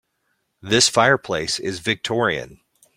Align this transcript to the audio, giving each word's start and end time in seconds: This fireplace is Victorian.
This 0.63 0.89
fireplace 0.89 1.59
is 1.59 1.77
Victorian. 1.77 2.59